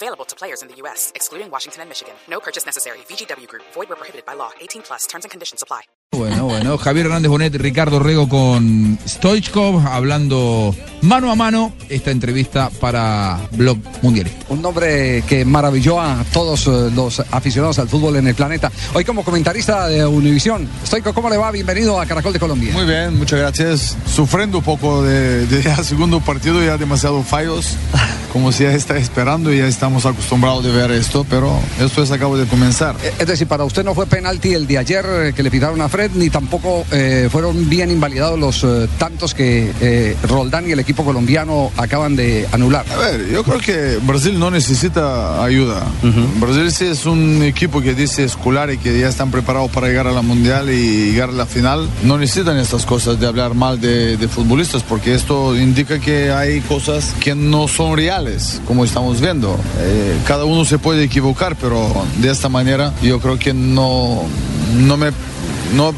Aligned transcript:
Available 0.00 0.24
to 0.26 0.36
players 0.36 0.62
in 0.62 0.68
the 0.68 0.76
U.S., 0.82 1.10
excluding 1.16 1.50
Washington 1.50 1.82
and 1.82 1.88
Michigan. 1.88 2.14
No 2.28 2.38
purchase 2.38 2.64
necessary. 2.64 2.98
VGW 3.08 3.48
Group. 3.48 3.64
Void 3.74 3.88
where 3.88 3.96
prohibited 3.96 4.24
by 4.24 4.34
law. 4.34 4.50
18 4.60 4.82
plus. 4.82 5.06
Terms 5.08 5.24
and 5.24 5.30
conditions 5.32 5.60
apply. 5.60 5.82
Bueno, 6.12 6.46
bueno, 6.46 6.78
Javier 6.78 7.06
Hernández 7.06 7.28
Bonet, 7.28 7.54
Ricardo 7.56 7.98
Rego 7.98 8.28
con 8.28 8.98
Stoichkov, 9.06 9.86
hablando 9.86 10.74
mano 11.02 11.30
a 11.30 11.34
mano 11.34 11.74
esta 11.90 12.10
entrevista 12.10 12.70
para 12.80 13.38
Blog 13.52 13.78
Mundialista. 14.02 14.46
Un 14.48 14.62
nombre 14.62 15.22
que 15.28 15.44
maravilló 15.44 16.00
a 16.00 16.24
todos 16.32 16.66
eh, 16.66 16.90
los 16.94 17.20
aficionados 17.20 17.78
al 17.78 17.88
fútbol 17.88 18.16
en 18.16 18.26
el 18.26 18.34
planeta. 18.34 18.72
Hoy 18.94 19.04
como 19.04 19.22
comentarista 19.22 19.86
de 19.86 20.06
Univisión, 20.06 20.66
Stoico, 20.86 21.12
¿cómo 21.12 21.28
le 21.28 21.36
va? 21.36 21.50
Bienvenido 21.50 22.00
a 22.00 22.06
Caracol 22.06 22.32
de 22.32 22.40
Colombia. 22.40 22.72
Muy 22.72 22.86
bien, 22.86 23.18
muchas 23.18 23.38
gracias. 23.38 23.96
Sufriendo 24.06 24.58
un 24.58 24.64
poco 24.64 25.02
de, 25.02 25.46
de 25.46 25.62
ya 25.62 25.76
segundo 25.84 26.20
partido, 26.20 26.64
ya 26.64 26.78
demasiado 26.78 27.22
fallos, 27.22 27.76
como 28.32 28.52
si 28.52 28.64
ya 28.64 28.72
está 28.72 28.96
esperando 28.96 29.52
y 29.52 29.58
ya 29.58 29.66
estamos 29.66 30.06
acostumbrados 30.06 30.64
de 30.64 30.72
ver 30.72 30.90
esto, 30.90 31.24
pero 31.28 31.58
esto 31.80 32.02
es 32.02 32.10
acabo 32.10 32.36
de 32.36 32.46
comenzar. 32.46 32.96
Eh, 33.02 33.12
Es 33.18 33.26
decir, 33.26 33.46
para 33.46 33.64
usted 33.64 33.84
no 33.84 33.94
fue 33.94 34.06
penalti 34.06 34.54
el 34.54 34.66
de 34.66 34.78
ayer 34.78 35.04
eh, 35.08 35.32
que 35.34 35.42
le 35.42 35.50
pitaron 35.50 35.80
a 35.80 35.88
Fred, 35.88 36.10
ni 36.14 36.30
tampoco 36.30 36.84
eh, 36.92 37.28
fueron 37.30 37.68
bien 37.68 37.90
invalidados 37.90 38.38
los 38.38 38.64
eh, 38.64 38.88
tantos 38.98 39.34
que 39.34 39.72
eh, 39.80 40.16
Roldán 40.28 40.68
y 40.68 40.72
el 40.72 40.80
equipo 40.80 41.04
colombiano 41.04 41.70
acaban 41.76 42.16
de 42.16 42.46
anular. 42.52 42.84
A 42.92 42.96
ver, 42.96 43.28
yo 43.30 43.42
creo 43.44 43.58
que 43.58 43.98
Brasil 44.04 44.38
no 44.38 44.50
necesita 44.50 45.42
ayuda. 45.44 45.82
Brasil 46.40 46.70
sí 46.72 46.84
es 46.86 47.06
un 47.06 47.42
equipo 47.42 47.80
que 47.80 47.94
dice 47.94 48.24
escolar 48.24 48.70
y 48.70 48.78
que 48.78 48.98
ya 48.98 49.08
están 49.08 49.30
preparados 49.30 49.70
para 49.70 49.88
llegar 49.88 50.06
a 50.06 50.12
la 50.12 50.22
mundial 50.22 50.70
y 50.70 51.12
llegar 51.12 51.30
a 51.30 51.32
la 51.32 51.46
final. 51.46 51.88
No 52.02 52.18
necesitan 52.18 52.56
estas 52.58 52.84
cosas 52.86 53.18
de 53.20 53.26
hablar 53.26 53.54
mal 53.54 53.80
de, 53.80 54.16
de 54.16 54.28
futbolistas 54.28 54.82
porque 54.82 55.14
esto 55.14 55.56
indica 55.56 55.98
que 55.98 56.30
hay 56.30 56.60
cosas 56.60 57.14
que 57.20 57.34
no 57.34 57.68
son 57.68 57.96
reales, 57.96 58.17
como 58.66 58.84
estamos 58.84 59.20
viendo. 59.20 59.56
Eh, 59.78 60.18
cada 60.26 60.44
uno 60.44 60.64
se 60.64 60.78
puede 60.78 61.04
equivocar, 61.04 61.54
pero 61.56 61.88
de 62.20 62.30
esta 62.30 62.48
manera 62.48 62.92
yo 63.00 63.20
creo 63.20 63.38
que 63.38 63.54
no, 63.54 64.22
no 64.76 64.96
me... 64.96 65.10
No, 65.74 65.94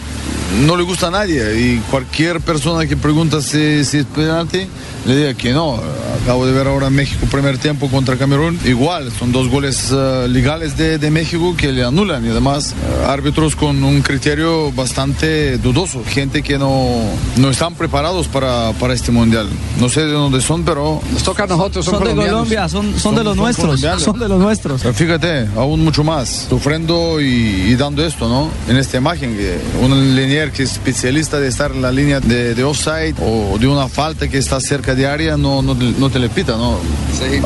no 0.67 0.77
le 0.77 0.83
gusta 0.83 1.09
a 1.09 1.11
nadie 1.11 1.59
y 1.59 1.79
cualquier 1.91 2.41
persona 2.41 2.87
que 2.87 2.97
pregunta 2.97 3.41
si, 3.41 3.85
si 3.85 3.99
es 3.99 4.05
penalti 4.05 4.67
le 5.07 5.17
diga 5.17 5.35
que 5.35 5.53
no. 5.53 5.81
Acabo 6.23 6.45
de 6.47 6.53
ver 6.53 6.67
ahora 6.67 6.91
México 6.91 7.27
primer 7.31 7.57
tiempo 7.57 7.89
contra 7.89 8.17
Camerún. 8.17 8.59
Igual, 8.65 9.11
son 9.19 9.33
dos 9.33 9.49
goles 9.49 9.91
eh, 9.91 10.27
legales 10.29 10.77
de, 10.77 10.99
de 10.99 11.11
México 11.11 11.55
que 11.57 11.73
le 11.73 11.83
anulan 11.83 12.25
y 12.27 12.29
además 12.29 12.73
eh, 12.73 13.07
árbitros 13.07 13.57
con 13.57 13.83
un 13.83 14.03
criterio 14.03 14.71
bastante 14.73 15.57
dudoso. 15.59 16.03
Gente 16.07 16.43
que 16.43 16.59
no, 16.59 17.05
no 17.37 17.51
están 17.51 17.75
preparados 17.75 18.29
para, 18.29 18.73
para 18.73 18.93
este 18.93 19.11
mundial. 19.13 19.49
No 19.79 19.89
sé 19.89 20.05
de 20.05 20.13
dónde 20.13 20.43
son, 20.43 20.65
pero 20.65 21.01
Nos 21.13 21.23
toca 21.23 21.45
a 21.45 21.47
nosotros, 21.47 21.85
son, 21.85 21.95
Son 21.95 22.05
de. 22.05 22.15
Colombia, 22.15 22.69
son, 22.69 22.99
son, 22.99 23.15
de 23.15 23.25
los 23.25 23.35
son 23.37 23.45
nuestros, 23.45 23.67
colombianos. 23.67 24.03
son 24.03 24.19
de 24.19 24.29
los 24.29 24.39
nuestros. 24.39 24.83
Pero 24.83 24.95
fíjate, 24.95 25.49
aún 25.57 25.83
mucho 25.83 26.05
más, 26.05 26.47
sufriendo 26.51 27.21
y, 27.21 27.25
y 27.25 27.77
dando 27.77 28.05
esto, 28.05 28.29
¿no? 28.29 28.51
En 28.69 28.77
esta 28.77 28.99
imagen, 28.99 29.37
que 29.37 29.59
un 29.81 30.15
que 30.51 30.63
es 30.63 30.73
especialista 30.73 31.39
de 31.39 31.49
estar 31.49 31.71
en 31.73 31.83
la 31.83 31.93
línea 31.93 32.21
de, 32.21 32.55
de 32.55 32.65
offside 32.65 33.15
o 33.21 33.59
de 33.59 33.69
una 33.69 33.89
falta 33.89 34.29
que 34.29 34.39
está 34.39 34.59
cerca 34.61 34.95
de 34.95 35.07
área, 35.07 35.37
no, 35.37 35.61
no, 35.61 35.75
no 35.75 36.11
te 36.11 36.19
le 36.19 36.31
pita, 36.31 36.53
¿no? 36.57 36.79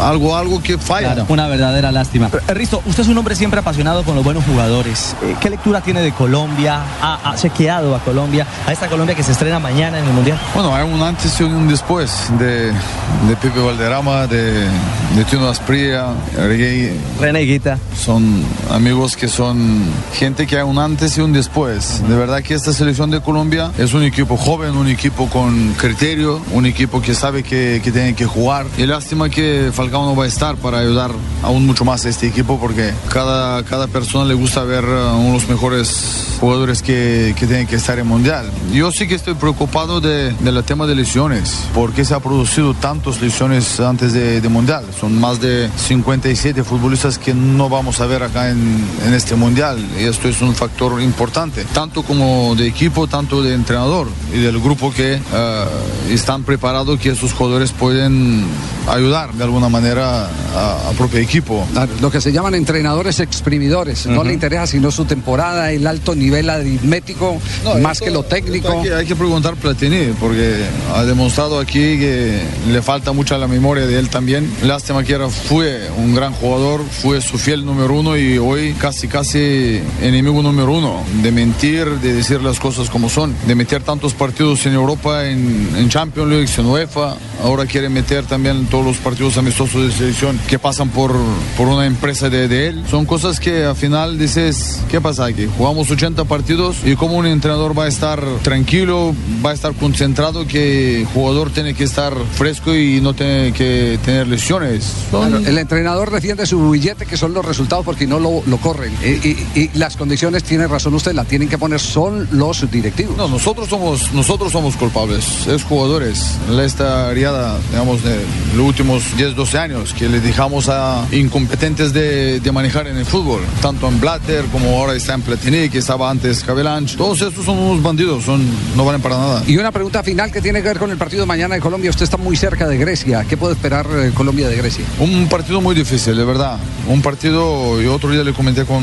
Algo, 0.01 0.37
algo 0.37 0.63
que 0.63 0.79
falla. 0.79 1.15
Claro, 1.15 1.27
una 1.29 1.49
verdadera 1.49 1.91
lástima. 1.91 2.31
Eh, 2.49 2.55
Risto, 2.55 2.81
usted 2.87 3.03
es 3.03 3.09
un 3.09 3.19
hombre 3.19 3.35
siempre 3.35 3.59
apasionado 3.59 4.05
con 4.05 4.15
los 4.15 4.23
buenos 4.23 4.45
jugadores. 4.45 5.17
Eh, 5.23 5.35
¿Qué 5.41 5.51
lectura 5.51 5.81
tiene 5.81 6.01
de 6.01 6.13
Colombia? 6.13 6.81
¿Ha, 7.03 7.31
ha 7.31 7.37
chequeado 7.37 7.97
a 7.97 7.99
Colombia? 8.01 8.47
A 8.67 8.73
esta 8.73 8.89
Colombia 8.89 9.17
que 9.17 9.25
se 9.25 9.33
estrena 9.33 9.59
mañana 9.59 9.99
en 9.99 10.05
el 10.05 10.13
Mundial. 10.13 10.39
Bueno, 10.55 10.75
hay 10.75 10.85
un 10.89 11.03
antes 11.03 11.41
y 11.41 11.43
un 11.43 11.67
después 11.67 12.29
de, 12.39 12.67
de 12.67 13.37
Pepe 13.43 13.59
Valderrama, 13.59 14.27
de, 14.29 14.53
de 14.53 15.25
Tino 15.29 15.49
Asprilla, 15.49 16.07
Reggae. 16.37 16.93
René 17.21 17.41
Guita. 17.41 17.79
Son 18.01 18.45
amigos 18.71 19.17
que 19.17 19.27
son 19.29 19.83
gente 20.15 20.47
que 20.47 20.57
hay 20.57 20.63
un 20.63 20.79
antes 20.79 21.19
y 21.19 21.21
un 21.21 21.33
después. 21.33 22.03
De 22.07 22.15
verdad 22.17 22.43
que 22.43 22.55
esta 22.55 22.73
selección 22.85 23.11
de 23.11 23.23
Colombia 23.23 23.73
es 23.79 23.95
un 23.95 24.03
equipo 24.03 24.37
joven, 24.37 24.77
un 24.77 24.89
equipo 24.89 25.27
con 25.31 25.73
criterio, 25.73 26.43
un 26.53 26.67
equipo 26.67 27.01
que 27.01 27.15
sabe 27.15 27.43
que, 27.43 27.81
que 27.83 27.91
tiene 27.91 28.15
que 28.15 28.27
jugar. 28.27 28.67
Y 28.77 28.85
lástima 28.85 29.31
que 29.31 29.71
Falcao 29.73 30.05
no 30.05 30.15
va 30.15 30.25
a 30.25 30.27
estar 30.27 30.57
para 30.57 30.81
ayudar 30.81 31.11
aún 31.43 31.65
mucho 31.65 31.87
más 31.87 32.05
a 32.05 32.11
este 32.11 32.27
equipo 32.27 32.61
porque 32.61 32.93
cada, 33.09 33.65
cada 33.65 33.87
persona 33.87 34.27
le 34.27 34.35
gusta 34.35 34.65
ver 34.65 34.85
a 34.85 35.15
uno 35.15 35.29
de 35.29 35.33
los 35.33 35.49
mejores 35.49 36.37
jugadores 36.39 36.83
que, 36.83 37.35
que 37.39 37.47
tienen 37.47 37.67
que 37.67 37.77
estar 37.77 37.99
en 37.99 38.07
Mundial. 38.07 38.51
Yo 38.71 38.93
sí 38.93 39.09
que 39.09 39.15
estoy 39.15 39.33
preocupado 39.33 40.03
de, 40.03 40.33
del 40.33 40.63
tema 40.63 40.87
de 40.87 40.95
lesiones, 40.95 41.65
porque 41.73 42.05
se 42.05 42.13
ha 42.13 42.21
producido 42.21 42.75
tantas 42.75 43.23
lesiones 43.23 43.81
antes 43.81 44.13
de, 44.13 44.43
de 44.43 44.49
Mundial. 44.51 44.85
Son 45.01 45.19
más 45.19 45.41
de 45.41 45.71
57 45.75 46.63
futbolistas 46.65 47.17
que 47.17 47.33
no 47.33 47.71
vamos 47.71 48.03
a 48.03 48.07
ver 48.07 48.23
acá 48.23 48.51
en, 48.51 48.87
en 49.07 49.15
este 49.15 49.37
Mundial. 49.37 49.79
Y 49.99 50.05
esto 50.05 50.29
es 50.29 50.43
un 50.43 50.55
factor 50.55 51.01
importante, 51.01 51.65
tanto 51.73 52.03
como 52.03 52.55
de 52.57 52.74
equipo, 52.75 53.07
tanto 53.07 53.41
de 53.41 53.55
entrenador 53.55 54.09
y 54.33 54.41
del 54.41 54.59
grupo 54.61 54.93
que 54.93 55.15
eh, 55.15 55.65
están 56.11 56.43
preparados 56.43 56.99
que 56.99 57.11
esos 57.11 57.33
jugadores 57.33 57.71
pueden 57.71 58.45
ayudar 58.89 59.33
de 59.35 59.45
alguna 59.45 59.69
manera 59.69 60.27
a, 60.55 60.89
a 60.89 60.93
propio 60.97 61.19
equipo. 61.21 61.67
Lo 62.01 62.11
que 62.11 62.21
se 62.21 62.33
llaman 62.33 62.55
entrenadores 62.55 63.21
exprimidores. 63.21 64.07
No 64.07 64.25
le 64.25 64.33
interesa 64.33 64.67
sino 64.67 64.91
su 64.91 65.05
temporada, 65.05 65.71
el 65.73 65.87
alto 65.87 66.15
nivel 66.15 66.51
aritmético, 66.51 67.39
No, 67.65 67.77
más 67.79 67.93
esto- 67.95 68.05
que 68.07 68.11
lo 68.11 68.23
técnico. 68.23 68.69
Hay 68.71 68.83
que, 68.89 68.95
hay 68.95 69.07
que 69.07 69.17
preguntar 69.17 69.55
a 69.55 69.57
Platini, 69.57 70.13
porque 70.21 70.65
ha 70.95 71.05
demostrado 71.05 71.59
aquí 71.59 71.99
que 71.99 72.41
le 72.71 72.83
falta 72.83 73.13
mucha 73.13 73.39
la 73.39 73.49
memoria 73.49 73.87
de 73.87 73.99
él 73.99 74.09
también. 74.09 74.51
Lástima 74.63 75.03
que 75.05 75.15
era, 75.15 75.29
fue 75.29 75.89
un 75.97 76.15
gran 76.15 76.33
jugador, 76.35 76.81
fue 76.91 77.21
su 77.21 77.39
fiel 77.39 77.65
número 77.65 77.95
uno 77.95 78.17
y 78.17 78.39
hoy 78.39 78.75
casi, 78.75 79.09
casi 79.09 79.81
enemigo 80.03 80.43
número 80.43 80.73
uno. 80.73 81.03
De 81.23 81.33
mentir, 81.33 81.87
de 82.01 82.13
decir 82.15 82.43
las 82.43 82.59
cosas 82.61 82.91
como 82.91 83.09
son, 83.09 83.35
de 83.47 83.55
meter 83.55 83.83
tantos 83.83 84.15
partidos 84.15 84.65
en 84.67 84.75
Europa, 84.75 85.27
en, 85.27 85.69
en 85.77 85.89
Champions 85.89 86.29
League, 86.31 86.49
en 86.59 86.67
UEFA. 86.67 87.15
Ahora 87.43 87.67
quiere 87.67 87.89
meter 87.89 88.25
también 88.25 88.67
todos 88.75 88.87
los 88.87 88.97
partidos 88.97 89.39
amistosos 89.39 89.87
de 89.87 89.93
selección 89.93 90.37
que 90.49 90.59
pasan 90.59 90.89
por, 90.89 91.15
por 91.57 91.69
una 91.69 91.87
empresa 91.87 92.29
de, 92.29 92.49
de 92.49 92.67
él. 92.67 92.83
Son 92.91 93.05
cosas 93.07 93.39
que 93.39 93.63
al 93.65 93.77
final 93.77 94.19
dices, 94.19 94.81
¿qué 94.91 95.01
pasa 95.01 95.27
aquí? 95.27 95.47
Jugamos 95.57 95.89
80 95.93 96.25
partidos 96.25 96.79
y 96.85 96.97
como 96.97 97.15
un 97.17 97.25
entrenador 97.27 97.79
va 97.79 97.85
a 97.85 97.89
estar 97.89 98.21
tranquilo, 98.43 99.15
va 99.47 99.51
a 99.51 99.55
estar 99.55 99.75
concentrado, 99.75 100.45
que 100.49 101.03
el 101.03 101.07
jugador 101.07 101.51
tiene 101.51 101.75
que 101.75 101.85
estar 101.85 102.15
fresco 102.33 102.75
y 102.75 103.01
no 103.01 103.15
tiene 103.15 103.53
que 103.53 103.97
tener 104.05 104.27
lesiones. 104.27 104.83
Son- 105.13 105.29
Claro, 105.31 105.47
el 105.47 105.57
entrenador 105.57 106.11
defiende 106.11 106.45
su 106.45 106.71
billete, 106.71 107.07
que 107.07 107.17
son 107.17 107.33
los 107.33 107.45
resultados, 107.45 107.85
porque 107.85 108.09
no 108.09 108.19
lo, 108.19 108.43
lo 108.45 108.57
corren. 108.57 108.93
Y, 109.05 109.29
y- 109.29 109.49
y 109.55 109.71
las 109.79 109.97
condiciones, 109.97 110.43
tiene 110.43 110.67
razón 110.67 110.95
usted, 110.95 111.13
la 111.15 111.25
tienen 111.25 111.49
que 111.49 111.59
poner 111.59 111.79
son 111.79 112.27
los 112.33 112.69
directivos. 112.73 113.17
No, 113.17 113.29
nosotros 113.29 113.69
somos, 113.69 114.13
nosotros 114.13 114.51
somos 114.51 114.75
culpables, 114.75 115.47
es 115.47 115.63
jugadores. 115.63 116.33
Esta 116.61 117.13
riada, 117.13 117.57
digamos, 117.71 118.03
de 118.03 118.19
los 118.65 118.71
últimos 118.71 119.17
10, 119.19 119.37
12 119.37 119.59
años, 119.59 119.93
que 119.93 120.09
le 120.09 120.21
dejamos 120.21 120.71
a 120.71 121.07
incompetentes 121.13 121.93
de, 121.93 122.41
de 122.41 122.53
manejar 122.53 122.87
en 122.87 122.97
el 122.97 123.05
fútbol, 123.05 123.43
tanto 123.61 123.87
en 123.89 124.01
Blatter 124.01 124.47
como 124.47 124.79
ahora 124.79 124.95
está 124.95 125.13
en 125.13 125.21
Platini, 125.21 125.69
que 125.69 125.79
estaba 125.79 126.11
antes 126.11 126.43
Cabelanch. 126.43 126.97
Todos 126.97 127.21
estos 127.21 127.45
son 127.45 127.59
unos 127.59 127.83
bandidos, 127.83 128.25
son, 128.25 128.43
no 128.75 128.87
valen 128.87 129.03
para 129.03 129.19
nada. 129.19 129.43
Y 129.47 129.59
una 129.59 129.71
pregunta 129.71 130.03
final 130.03 130.33
que 130.33 130.41
tiene 130.41 130.63
que 130.63 130.69
ver 130.69 130.79
con 130.79 130.91
el 130.91 130.97
partido 130.97 131.23
de 131.23 131.27
mañana 131.27 131.57
de 131.57 131.61
Colombia. 131.61 131.91
Usted 131.91 132.05
está 132.05 132.17
muy 132.17 132.37
cerca 132.37 132.67
de 132.67 132.79
Grecia. 132.79 133.25
¿Qué 133.29 133.37
puede 133.37 133.53
esperar 133.53 133.87
eh, 133.93 134.13
Colombia 134.15 134.49
de 134.49 134.57
Grecia? 134.57 134.85
Un 134.99 135.29
partido 135.29 135.61
muy 135.61 135.75
difícil, 135.75 136.17
de 136.17 136.25
verdad. 136.25 136.59
Un 136.89 137.03
partido, 137.03 137.83
y 137.83 137.87
otro 137.87 138.11
día 138.11 138.25
le 138.25 138.33
comenté 138.33 138.65
con 138.65 138.83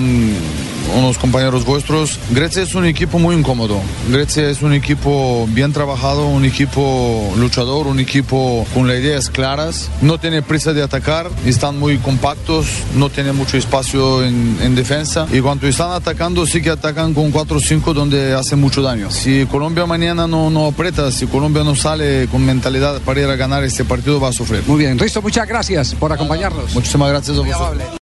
unos 0.95 1.17
compañeros 1.17 1.65
vuestros, 1.65 2.19
Grecia 2.31 2.63
es 2.63 2.75
un 2.75 2.85
equipo 2.85 3.19
muy 3.19 3.35
incómodo. 3.35 3.79
Grecia 4.09 4.49
es 4.49 4.61
un 4.61 4.73
equipo 4.73 5.47
bien 5.51 5.73
trabajado, 5.73 6.27
un 6.27 6.45
equipo 6.45 7.33
luchador, 7.37 7.87
un 7.87 7.99
equipo 7.99 8.65
con 8.73 8.87
las 8.87 8.97
ideas 8.97 9.29
claras. 9.29 9.89
No 10.01 10.19
tiene 10.19 10.41
prisa 10.41 10.73
de 10.73 10.83
atacar, 10.83 11.29
están 11.45 11.79
muy 11.79 11.97
compactos, 11.97 12.67
no 12.95 13.09
tiene 13.09 13.33
mucho 13.33 13.57
espacio 13.57 14.23
en, 14.23 14.57
en 14.61 14.75
defensa. 14.75 15.27
Y 15.31 15.39
cuando 15.39 15.67
están 15.67 15.91
atacando, 15.91 16.45
sí 16.45 16.61
que 16.61 16.69
atacan 16.69 17.13
con 17.13 17.31
4 17.31 17.57
o 17.57 17.59
5 17.59 17.93
donde 17.93 18.33
hacen 18.33 18.59
mucho 18.59 18.81
daño. 18.81 19.11
Si 19.11 19.45
Colombia 19.45 19.85
mañana 19.85 20.27
no, 20.27 20.49
no 20.49 20.67
aprieta, 20.67 21.11
si 21.11 21.27
Colombia 21.27 21.63
no 21.63 21.75
sale 21.75 22.27
con 22.27 22.45
mentalidad 22.45 23.01
para 23.01 23.21
ir 23.21 23.27
a 23.27 23.35
ganar 23.35 23.63
este 23.63 23.85
partido, 23.85 24.19
va 24.19 24.29
a 24.29 24.33
sufrir. 24.33 24.63
Muy 24.67 24.79
bien, 24.79 24.97
Risto, 24.97 25.21
muchas 25.21 25.47
gracias 25.47 25.95
por 25.95 26.11
acompañarnos. 26.11 26.73
Muchísimas 26.73 27.09
gracias 27.09 27.37
a 27.37 27.41
vosotros. 27.41 27.97